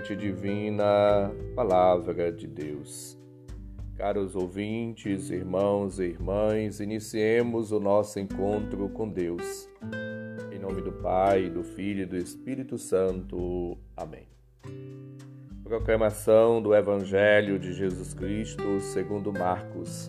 semente 0.00 0.16
divina, 0.16 1.30
Palavra 1.54 2.32
de 2.32 2.46
Deus. 2.46 3.18
Caros 3.96 4.34
ouvintes, 4.34 5.30
irmãos 5.30 5.98
e 5.98 6.04
irmãs, 6.04 6.80
iniciemos 6.80 7.70
o 7.70 7.78
nosso 7.78 8.18
encontro 8.18 8.88
com 8.88 9.08
Deus. 9.08 9.68
Em 10.50 10.58
nome 10.58 10.80
do 10.80 10.92
Pai, 10.92 11.50
do 11.50 11.62
Filho 11.62 12.02
e 12.02 12.06
do 12.06 12.16
Espírito 12.16 12.78
Santo. 12.78 13.76
Amém. 13.96 14.26
Proclamação 15.62 16.62
do 16.62 16.74
Evangelho 16.74 17.58
de 17.58 17.72
Jesus 17.74 18.14
Cristo 18.14 18.80
segundo 18.80 19.32
Marcos, 19.32 20.08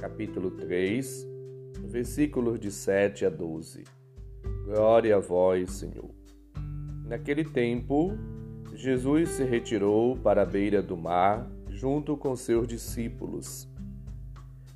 capítulo 0.00 0.50
3, 0.50 1.26
versículos 1.84 2.58
de 2.58 2.70
7 2.70 3.24
a 3.24 3.30
12. 3.30 3.84
Glória 4.64 5.16
a 5.16 5.20
vós, 5.20 5.70
Senhor. 5.70 6.10
Naquele 7.06 7.44
tempo, 7.44 8.18
Jesus 8.76 9.30
se 9.30 9.42
retirou 9.42 10.18
para 10.18 10.42
a 10.42 10.44
beira 10.44 10.82
do 10.82 10.98
mar 10.98 11.50
junto 11.70 12.14
com 12.14 12.36
seus 12.36 12.68
discípulos. 12.68 13.66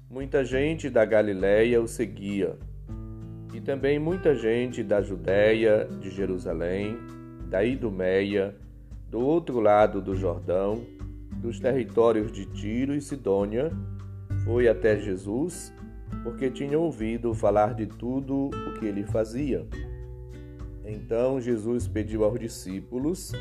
Muita 0.09 0.43
gente 0.43 0.89
da 0.89 1.05
Galiléia 1.05 1.83
o 1.83 1.87
seguia, 1.87 2.57
e 3.53 3.61
também 3.61 3.99
muita 3.99 4.35
gente 4.35 4.83
da 4.83 5.03
Judéia, 5.03 5.87
de 6.01 6.09
Jerusalém, 6.09 6.97
da 7.47 7.63
Idumeia, 7.63 8.57
do 9.11 9.21
outro 9.21 9.61
lado 9.61 10.01
do 10.01 10.17
Jordão, 10.17 10.83
dos 11.37 11.61
territórios 11.61 12.33
de 12.33 12.47
Tiro 12.47 12.95
e 12.95 13.03
Sidônia, 13.03 13.71
foi 14.45 14.67
até 14.67 14.99
Jesus, 14.99 15.75
porque 16.23 16.51
tinham 16.51 16.81
ouvido 16.81 17.35
falar 17.35 17.75
de 17.75 17.85
tudo 17.85 18.47
o 18.49 18.79
que 18.79 18.87
ele 18.87 19.05
fazia. 19.05 19.67
Então 20.87 21.39
Jesus 21.39 21.87
pediu 21.87 22.25
aos 22.25 22.41
discípulos 22.41 23.33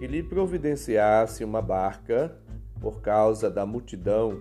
que 0.00 0.06
lhe 0.06 0.22
providenciasse 0.22 1.44
uma 1.44 1.60
barca 1.60 2.34
por 2.80 3.02
causa 3.02 3.50
da 3.50 3.66
multidão, 3.66 4.40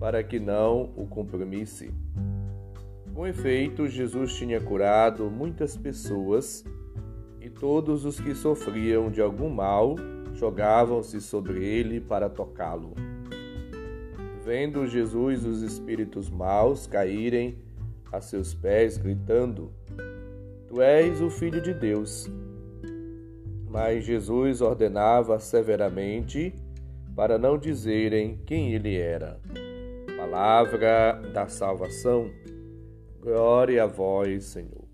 para 0.00 0.24
que 0.24 0.40
não 0.40 0.94
o 0.96 1.06
comprimisse. 1.06 1.92
Com 3.12 3.26
efeito, 3.26 3.86
Jesus 3.86 4.34
tinha 4.34 4.58
curado 4.58 5.30
muitas 5.30 5.76
pessoas 5.76 6.64
e 7.38 7.50
todos 7.50 8.06
os 8.06 8.18
que 8.18 8.34
sofriam 8.34 9.10
de 9.10 9.20
algum 9.20 9.50
mal 9.50 9.94
jogavam-se 10.32 11.20
sobre 11.20 11.62
ele 11.62 12.00
para 12.00 12.30
tocá-lo. 12.30 12.94
Vendo 14.42 14.86
Jesus 14.86 15.44
os 15.44 15.60
espíritos 15.60 16.30
maus 16.30 16.86
caírem 16.86 17.58
a 18.10 18.22
seus 18.22 18.54
pés, 18.54 18.96
gritando: 18.96 19.70
Tu 20.66 20.80
és 20.80 21.20
o 21.20 21.28
Filho 21.28 21.60
de 21.60 21.74
Deus. 21.74 22.30
Mas 23.76 24.06
Jesus 24.06 24.62
ordenava 24.62 25.38
severamente 25.38 26.54
para 27.14 27.36
não 27.36 27.58
dizerem 27.58 28.40
quem 28.46 28.72
ele 28.72 28.96
era. 28.96 29.38
Palavra 30.16 31.20
da 31.34 31.46
salvação. 31.46 32.30
Glória 33.20 33.84
a 33.84 33.86
vós, 33.86 34.44
Senhor. 34.44 34.88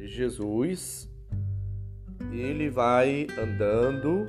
Jesus, 0.00 1.08
ele 2.32 2.68
vai 2.68 3.28
andando 3.38 4.26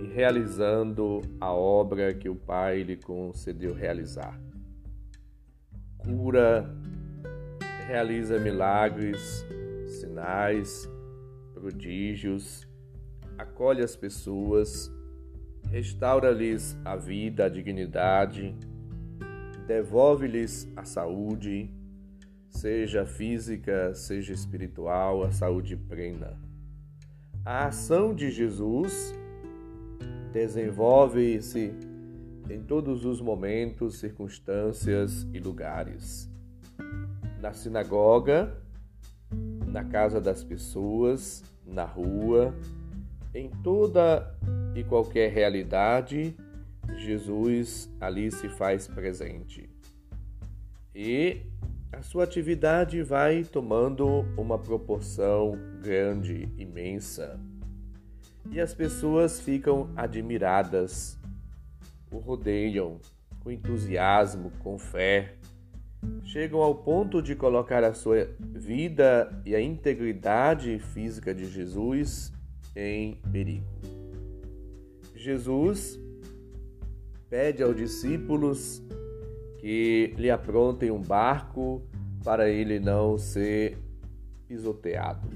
e 0.00 0.12
realizando 0.12 1.20
a 1.40 1.52
obra 1.52 2.12
que 2.12 2.28
o 2.28 2.34
Pai 2.34 2.82
lhe 2.82 2.96
concedeu 2.96 3.72
realizar. 3.74 4.40
Cura 5.98 6.68
realiza 7.86 8.40
milagres, 8.40 9.46
sinais, 9.86 10.90
prodígios, 11.62 12.66
acolhe 13.38 13.82
as 13.82 13.94
pessoas, 13.94 14.92
restaura-lhes 15.70 16.76
a 16.84 16.96
vida, 16.96 17.44
a 17.44 17.48
dignidade, 17.48 18.52
devolve-lhes 19.68 20.68
a 20.76 20.84
saúde, 20.84 21.70
seja 22.50 23.06
física, 23.06 23.94
seja 23.94 24.32
espiritual, 24.32 25.22
a 25.22 25.30
saúde 25.30 25.76
plena. 25.76 26.36
A 27.44 27.66
ação 27.66 28.12
de 28.12 28.28
Jesus 28.28 29.14
desenvolve-se 30.32 31.72
em 32.50 32.60
todos 32.60 33.04
os 33.04 33.20
momentos, 33.20 34.00
circunstâncias 34.00 35.28
e 35.32 35.38
lugares 35.38 36.28
na 37.40 37.52
sinagoga, 37.52 38.56
na 39.66 39.84
casa 39.84 40.20
das 40.20 40.44
pessoas, 40.44 41.42
na 41.66 41.84
rua, 41.84 42.54
em 43.34 43.48
toda 43.62 44.34
e 44.74 44.84
qualquer 44.84 45.30
realidade, 45.30 46.36
Jesus 46.96 47.90
ali 48.00 48.30
se 48.30 48.48
faz 48.48 48.86
presente. 48.86 49.68
E 50.94 51.42
a 51.92 52.02
sua 52.02 52.24
atividade 52.24 53.02
vai 53.02 53.44
tomando 53.44 54.06
uma 54.36 54.58
proporção 54.58 55.58
grande, 55.82 56.48
imensa. 56.56 57.38
E 58.50 58.60
as 58.60 58.74
pessoas 58.74 59.40
ficam 59.40 59.90
admiradas, 59.96 61.18
o 62.10 62.18
rodeiam 62.18 62.98
com 63.40 63.50
entusiasmo, 63.50 64.50
com 64.62 64.78
fé, 64.78 65.34
chegam 66.24 66.60
ao 66.60 66.74
ponto 66.74 67.20
de 67.20 67.34
colocar 67.34 67.84
a 67.84 67.92
sua 67.92 68.28
vida 68.38 69.30
e 69.44 69.54
a 69.54 69.60
integridade 69.60 70.78
física 70.78 71.34
de 71.34 71.46
Jesus 71.46 72.32
em 72.74 73.16
perigo. 73.30 73.66
Jesus 75.14 76.00
pede 77.28 77.62
aos 77.62 77.76
discípulos 77.76 78.82
que 79.58 80.14
lhe 80.16 80.30
aprontem 80.30 80.90
um 80.90 81.00
barco 81.00 81.82
para 82.24 82.48
ele 82.48 82.80
não 82.80 83.16
ser 83.16 83.78
pisoteado. 84.48 85.28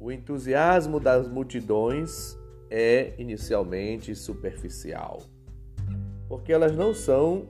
O 0.00 0.10
entusiasmo 0.10 0.98
das 0.98 1.28
multidões 1.28 2.38
é 2.70 3.14
inicialmente 3.18 4.14
superficial, 4.14 5.22
porque 6.28 6.52
elas 6.52 6.76
não 6.76 6.92
são 6.92 7.48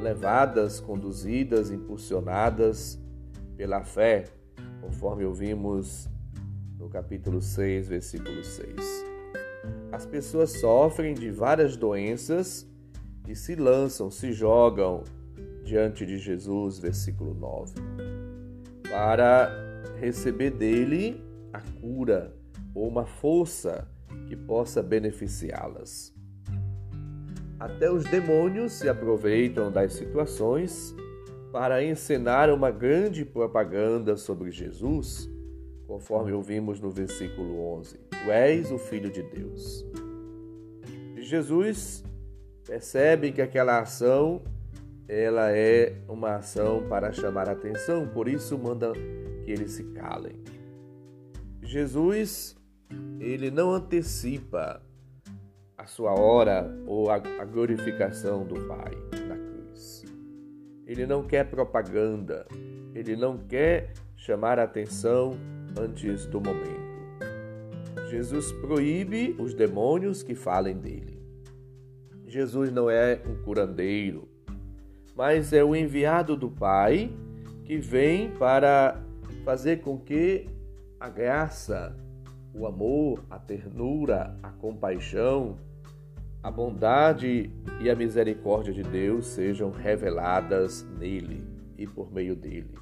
levadas, 0.00 0.80
conduzidas, 0.80 1.70
impulsionadas 1.70 3.00
pela 3.56 3.82
fé, 3.82 4.24
conforme 4.80 5.24
ouvimos 5.24 6.08
no 6.78 6.88
capítulo 6.88 7.40
6, 7.40 7.88
versículo 7.88 8.44
6. 8.44 9.06
As 9.90 10.04
pessoas 10.04 10.60
sofrem 10.60 11.14
de 11.14 11.30
várias 11.30 11.76
doenças 11.76 12.66
e 13.26 13.34
se 13.34 13.54
lançam, 13.54 14.10
se 14.10 14.32
jogam 14.32 15.02
diante 15.64 16.06
de 16.06 16.18
Jesus, 16.18 16.78
versículo 16.78 17.34
9, 17.34 17.74
para 18.88 19.50
receber 19.98 20.50
dele 20.50 21.24
a 21.52 21.60
cura 21.80 22.34
ou 22.74 22.86
uma 22.86 23.06
força 23.06 23.88
que 24.28 24.36
possa 24.36 24.82
beneficiá-las. 24.82 26.15
Até 27.66 27.90
os 27.90 28.04
demônios 28.04 28.74
se 28.74 28.88
aproveitam 28.88 29.72
das 29.72 29.92
situações 29.92 30.94
para 31.50 31.82
encenar 31.82 32.48
uma 32.48 32.70
grande 32.70 33.24
propaganda 33.24 34.16
sobre 34.16 34.52
Jesus, 34.52 35.28
conforme 35.84 36.30
ouvimos 36.30 36.78
no 36.78 36.92
versículo 36.92 37.58
11: 37.78 37.98
Tu 37.98 38.30
és 38.30 38.70
o 38.70 38.78
Filho 38.78 39.10
de 39.10 39.20
Deus. 39.20 39.84
E 41.16 41.22
Jesus 41.22 42.04
percebe 42.64 43.32
que 43.32 43.42
aquela 43.42 43.80
ação 43.80 44.42
ela 45.08 45.50
é 45.50 45.96
uma 46.08 46.36
ação 46.36 46.86
para 46.88 47.12
chamar 47.12 47.48
atenção, 47.48 48.06
por 48.06 48.28
isso 48.28 48.56
manda 48.56 48.92
que 49.44 49.50
eles 49.50 49.72
se 49.72 49.82
calem. 49.86 50.40
Jesus, 51.62 52.56
ele 53.18 53.50
não 53.50 53.72
antecipa 53.72 54.85
a 55.76 55.86
sua 55.86 56.18
hora 56.18 56.70
ou 56.86 57.10
a, 57.10 57.16
a 57.16 57.44
glorificação 57.44 58.44
do 58.46 58.54
Pai 58.66 58.92
na 59.28 59.36
cruz. 59.36 60.04
Ele 60.86 61.06
não 61.06 61.22
quer 61.22 61.44
propaganda, 61.50 62.46
ele 62.94 63.16
não 63.16 63.36
quer 63.36 63.92
chamar 64.16 64.58
atenção 64.58 65.36
antes 65.78 66.26
do 66.26 66.40
momento. 66.40 66.86
Jesus 68.08 68.52
proíbe 68.52 69.36
os 69.38 69.52
demônios 69.52 70.22
que 70.22 70.34
falem 70.34 70.76
dele. 70.78 71.20
Jesus 72.26 72.72
não 72.72 72.88
é 72.88 73.20
um 73.26 73.42
curandeiro, 73.42 74.28
mas 75.14 75.52
é 75.52 75.62
o 75.62 75.74
enviado 75.74 76.36
do 76.36 76.50
Pai 76.50 77.10
que 77.64 77.78
vem 77.78 78.30
para 78.32 79.02
fazer 79.44 79.80
com 79.80 79.98
que 79.98 80.46
a 80.98 81.08
graça, 81.08 81.96
o 82.58 82.66
amor, 82.66 83.22
a 83.30 83.38
ternura, 83.38 84.34
a 84.42 84.50
compaixão, 84.50 85.58
a 86.42 86.50
bondade 86.50 87.50
e 87.80 87.90
a 87.90 87.94
misericórdia 87.94 88.72
de 88.72 88.82
Deus 88.82 89.26
sejam 89.26 89.70
reveladas 89.70 90.86
nele 90.98 91.44
e 91.76 91.86
por 91.86 92.10
meio 92.10 92.34
dele, 92.34 92.78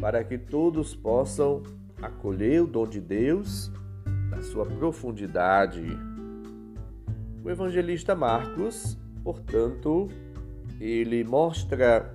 para 0.00 0.22
que 0.22 0.36
todos 0.36 0.94
possam 0.94 1.62
acolher 2.02 2.62
o 2.62 2.66
dom 2.66 2.86
de 2.86 3.00
Deus 3.00 3.72
da 4.30 4.42
sua 4.42 4.66
profundidade. 4.66 5.86
O 7.42 7.48
evangelista 7.48 8.14
Marcos, 8.14 8.98
portanto, 9.24 10.08
ele 10.78 11.24
mostra 11.24 12.14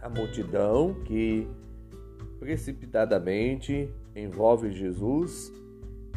a 0.00 0.08
multidão 0.08 0.94
que 1.04 1.48
precipitadamente 2.38 3.88
envolve 4.14 4.70
Jesus, 4.70 5.52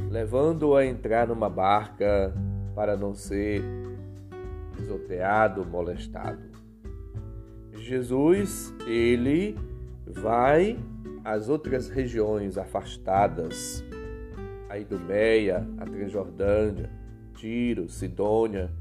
levando-o 0.10 0.76
a 0.76 0.86
entrar 0.86 1.28
numa 1.28 1.50
barca 1.50 2.34
para 2.76 2.98
não 2.98 3.14
ser 3.14 3.64
pisoteado, 4.76 5.66
molestado. 5.66 6.44
Jesus, 7.74 8.74
ele 8.88 9.58
vai 10.06 10.78
às 11.24 11.50
outras 11.50 11.90
regiões 11.90 12.58
afastadas, 12.58 13.84
a 14.70 14.78
Idumeia, 14.78 15.68
a 15.78 15.86
Transjordânia, 15.86 16.90
Tiro, 17.36 17.90
Sidônia, 17.90 18.72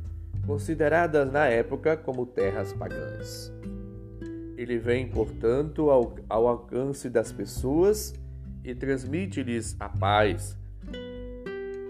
consideradas 0.47 1.31
na 1.31 1.47
época 1.47 1.97
como 1.97 2.27
terras 2.27 2.73
pagãs. 2.73 3.53
Ele 4.57 4.79
vem, 4.79 5.09
portanto, 5.09 5.91
ao, 5.91 6.15
ao 6.29 6.47
alcance 6.47 7.09
das 7.09 7.33
pessoas 7.33 8.15
e 8.63 8.75
transmite-lhes 8.75 9.77
a 9.81 9.89
paz, 9.89 10.57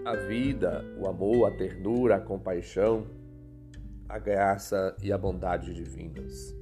a 0.05 0.15
vida, 0.15 0.85
o 0.99 1.07
amor, 1.07 1.47
a 1.47 1.51
ternura, 1.51 2.17
a 2.17 2.19
compaixão, 2.19 3.07
a 4.07 4.19
graça 4.19 4.95
e 5.01 5.11
a 5.11 5.17
bondade 5.17 5.73
divinas. 5.73 6.55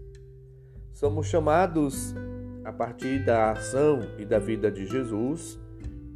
Somos 0.94 1.28
chamados, 1.28 2.16
a 2.63 2.72
partir 2.72 3.25
da 3.25 3.51
ação 3.51 4.00
e 4.18 4.24
da 4.24 4.40
vida 4.40 4.72
de 4.72 4.86
Jesus, 4.86 5.60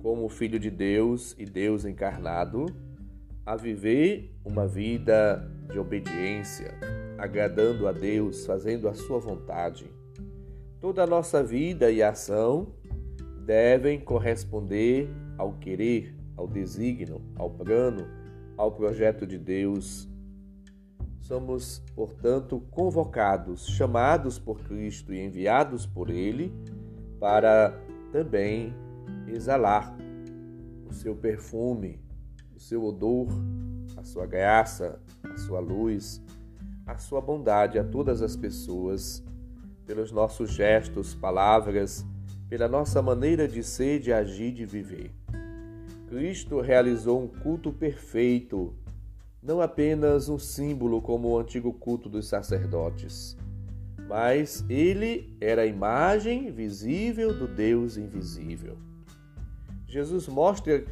como 0.02 0.30
Filho 0.30 0.58
de 0.58 0.72
Deus 0.72 1.36
e 1.38 1.44
Deus 1.44 1.84
encarnado, 1.84 2.66
a 3.46 3.58
viver 3.58 4.34
uma 4.46 4.66
vida 4.66 5.52
de 5.70 5.78
obediência, 5.78 6.74
agradando 7.18 7.90
a 7.90 7.92
Deus, 7.92 8.46
fazendo 8.46 8.88
a 8.88 8.94
sua 8.94 9.20
vontade. 9.20 9.92
Toda 10.80 11.04
a 11.04 11.08
nossa 11.08 11.44
vida 11.44 11.92
e 11.92 12.02
ação 12.02 12.74
devem 13.46 14.00
corresponder 14.00 15.10
ao 15.38 15.54
querer, 15.54 16.17
ao 16.38 16.48
desígnio, 16.48 17.22
ao 17.36 17.50
plano, 17.50 18.08
ao 18.56 18.72
projeto 18.72 19.26
de 19.26 19.38
Deus. 19.38 20.08
Somos, 21.20 21.84
portanto, 21.94 22.62
convocados, 22.72 23.68
chamados 23.68 24.40
por 24.40 24.62
Cristo 24.62 25.14
e 25.14 25.20
enviados 25.20 25.86
por 25.86 26.10
Ele 26.10 26.54
para 27.20 27.78
também 28.12 28.74
exalar 29.28 29.94
o 30.90 30.94
seu 30.94 31.16
perfume, 31.16 32.00
o 32.56 32.60
seu 32.60 32.84
odor, 32.86 33.28
a 33.98 34.04
sua 34.04 34.26
graça, 34.26 35.02
a 35.24 35.38
sua 35.38 35.60
luz, 35.60 36.22
a 36.86 36.98
sua 36.98 37.20
bondade 37.20 37.78
a 37.78 37.84
todas 37.84 38.22
as 38.22 38.36
pessoas, 38.36 39.24
pelos 39.86 40.12
nossos 40.12 40.52
gestos, 40.52 41.14
palavras, 41.14 42.06
pela 42.48 42.68
nossa 42.68 43.02
maneira 43.02 43.48
de 43.48 43.64
ser, 43.64 44.00
de 44.00 44.14
agir, 44.14 44.54
de 44.54 44.66
viver. 44.66 45.12
Cristo 46.08 46.62
realizou 46.62 47.22
um 47.22 47.28
culto 47.28 47.72
perfeito, 47.72 48.74
não 49.44 49.62
apenas 49.62 50.30
um 50.30 50.40
símbolo 50.40 51.02
como 51.02 51.30
o 51.30 51.38
antigo 51.38 51.74
culto 51.74 52.08
dos 52.08 52.28
sacerdotes, 52.28 53.38
mas 54.08 54.64
ele 54.70 55.36
era 55.42 55.64
a 55.64 55.66
imagem 55.66 56.50
visível 56.52 57.38
do 57.38 57.48
Deus 57.48 57.98
invisível. 57.98 58.78
Jesus 59.86 60.28
mostra 60.28 60.86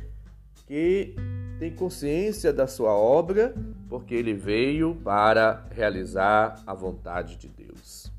que 0.68 1.16
tem 1.60 1.74
consciência 1.74 2.52
da 2.52 2.68
sua 2.68 2.92
obra, 2.94 3.54
porque 3.88 4.14
ele 4.14 4.34
veio 4.34 4.96
para 4.96 5.66
realizar 5.72 6.62
a 6.68 6.74
vontade 6.74 7.38
de 7.38 7.48
Deus. 7.48 8.12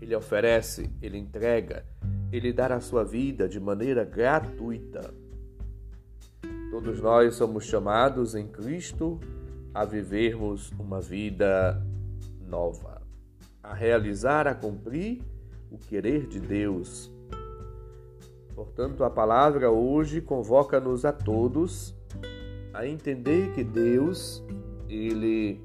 Ele 0.00 0.14
oferece, 0.14 0.90
ele 1.02 1.18
entrega, 1.18 1.84
ele 2.32 2.52
dá 2.52 2.66
a 2.74 2.80
sua 2.80 3.04
vida 3.04 3.46
de 3.46 3.60
maneira 3.60 4.04
gratuita. 4.04 5.12
Todos 6.70 7.00
nós 7.00 7.34
somos 7.34 7.64
chamados 7.64 8.36
em 8.36 8.46
Cristo 8.46 9.18
a 9.74 9.84
vivermos 9.84 10.70
uma 10.78 11.00
vida 11.00 11.84
nova, 12.46 13.02
a 13.60 13.74
realizar, 13.74 14.46
a 14.46 14.54
cumprir 14.54 15.20
o 15.68 15.76
querer 15.76 16.28
de 16.28 16.38
Deus. 16.38 17.12
Portanto, 18.54 19.02
a 19.02 19.10
palavra 19.10 19.70
hoje 19.70 20.20
convoca-nos 20.20 21.04
a 21.04 21.12
todos 21.12 21.92
a 22.72 22.86
entender 22.86 23.52
que 23.52 23.64
Deus, 23.64 24.44
ele 24.88 25.60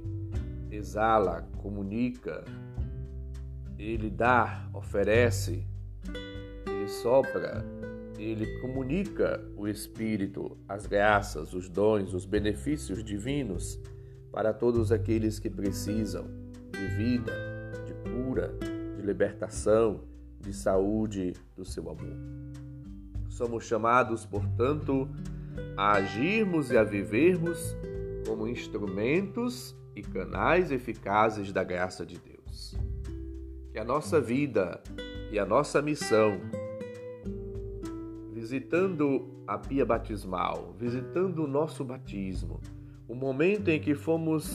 exala, 0.72 1.48
comunica, 1.58 2.44
ele 3.78 4.10
dá, 4.10 4.68
oferece, 4.74 5.68
ele 6.68 6.88
sopra, 6.88 7.64
ele 8.18 8.60
comunica 8.60 9.44
o 9.56 9.68
Espírito, 9.68 10.58
as 10.68 10.86
graças, 10.86 11.54
os 11.54 11.70
dons, 11.70 12.14
os 12.14 12.26
benefícios 12.26 13.04
divinos 13.04 13.80
para 14.32 14.54
todos 14.54 14.92
aqueles 14.92 15.40
que 15.40 15.50
precisam 15.50 16.26
de 16.72 16.88
vida, 16.96 17.34
de 17.86 17.94
cura, 18.10 18.54
de 18.96 19.02
libertação, 19.02 20.02
de 20.40 20.54
saúde 20.54 21.34
do 21.56 21.66
seu 21.66 21.90
amor. 21.90 22.18
Somos 23.30 23.66
chamados, 23.66 24.26
portanto, 24.26 25.10
a 25.76 25.94
agirmos 25.94 26.72
e 26.72 26.78
a 26.78 26.84
vivermos 26.84 27.76
como 28.26 28.48
instrumentos 28.48 29.76
e 29.96 30.02
canais 30.02 30.72
eficazes 30.72 31.52
da 31.52 31.64
graça 31.64 32.06
de 32.06 32.18
Deus. 32.18 32.76
Que 33.72 33.80
a 33.80 33.84
nossa 33.84 34.20
vida 34.22 34.82
e 35.32 35.40
a 35.40 35.46
nossa 35.46 35.82
missão, 35.82 36.40
visitando 38.46 39.44
a 39.48 39.58
pia 39.58 39.84
batismal, 39.84 40.76
visitando 40.78 41.44
o 41.44 41.48
nosso 41.48 41.84
batismo, 41.84 42.62
o 43.08 43.16
momento 43.16 43.70
em 43.70 43.80
que 43.80 43.96
fomos 43.96 44.54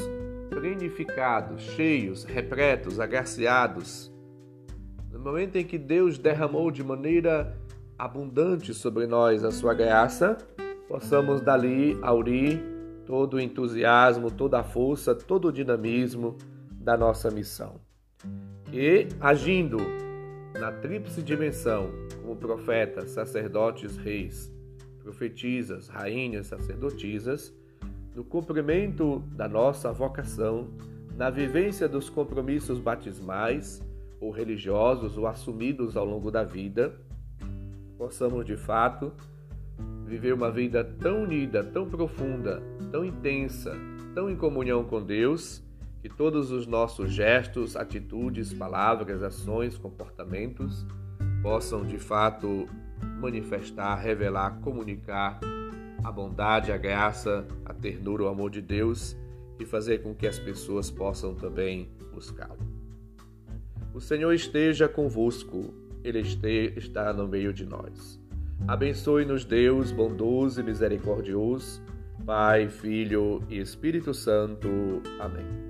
plenificados, 0.49 1.61
cheios, 1.63 2.23
repletos, 2.23 3.01
agraciados, 3.01 4.13
no 5.11 5.19
momento 5.19 5.57
em 5.57 5.65
que 5.65 5.77
Deus 5.77 6.19
derramou 6.19 6.71
de 6.71 6.85
maneira 6.85 7.59
abundante 7.99 8.73
sobre 8.73 9.09
nós 9.09 9.43
a 9.43 9.51
sua 9.51 9.75
graça, 9.75 10.39
possamos 10.87 11.41
dali 11.41 11.99
aurir 12.01 12.63
todo 13.05 13.35
o 13.35 13.41
entusiasmo, 13.41 14.31
toda 14.31 14.61
a 14.61 14.63
força, 14.63 15.17
todo 15.17 15.49
o 15.49 15.53
dinamismo 15.53 16.39
da 16.71 16.97
nossa 16.97 17.29
missão. 17.29 17.81
E 18.73 19.09
agindo 19.21 19.79
na 20.59 20.73
tríplice 20.73 21.23
dimensão, 21.23 21.91
como 22.21 22.37
profetas, 22.37 23.11
sacerdotes, 23.11 23.97
reis, 23.97 24.53
profetisas, 25.03 25.89
rainhas, 25.89 26.49
sacerdotisas, 26.49 27.55
no 28.15 28.25
cumprimento 28.25 29.21
da 29.33 29.49
nossa 29.49 29.93
vocação, 29.93 30.69
na 31.17 31.31
vivência 31.31 31.89
dos 31.89 32.11
compromissos 32.11 32.79
batismais 32.79 33.83
ou 34.21 34.31
religiosos 34.31 35.17
ou 35.17 35.27
assumidos 35.27 35.97
ao 35.97 36.05
longo 36.05 36.31
da 36.31 36.45
vida, 36.45 36.95
possamos 37.97 38.45
de 38.45 38.57
fato 38.57 39.13
viver 40.05 40.35
uma 40.35 40.51
vida 40.51 40.83
tão 40.83 41.23
unida, 41.23 41.63
tão 41.63 41.89
profunda, 41.89 42.63
tão 42.91 43.05
intensa, 43.05 43.77
tão 44.15 44.29
em 44.29 44.37
comunhão 44.37 44.85
com 44.85 45.03
Deus, 45.03 45.63
que 46.01 46.09
todos 46.09 46.51
os 46.51 46.67
nossos 46.67 47.13
gestos, 47.13 47.77
atitudes, 47.77 48.53
palavras, 48.53 49.23
ações, 49.23 49.77
comportamentos 49.77 50.87
possam 51.43 51.85
de 51.85 51.99
fato 51.99 52.67
manifestar, 53.21 53.97
revelar, 53.97 54.61
comunicar 54.61 55.39
a 56.03 56.11
bondade, 56.11 56.73
a 56.73 56.79
graça, 56.79 57.47
a 57.65 57.75
ternura, 57.75 58.25
o 58.25 58.29
amor 58.29 58.51
de 58.51 58.63
Deus 58.63 59.17
e 59.59 59.65
fazer 59.67 60.03
com 60.03 60.15
que 60.15 60.27
as 60.27 60.39
pessoas 60.39 60.91
possam 60.91 61.35
também 61.35 61.91
buscá-lo. 62.13 62.59
O 63.93 64.01
Senhor 64.01 64.33
esteja 64.33 64.89
convosco, 64.89 65.75
Ele 66.03 66.21
está 66.77 67.13
no 67.13 67.29
meio 67.29 67.53
de 67.53 67.67
nós. 67.67 68.19
Abençoe-nos, 68.67 69.45
Deus 69.45 69.91
bondoso 69.93 70.61
e 70.61 70.65
misericordioso, 70.65 71.83
Pai, 72.25 72.69
Filho 72.69 73.43
e 73.49 73.59
Espírito 73.59 74.15
Santo. 74.15 74.69
Amém. 75.19 75.70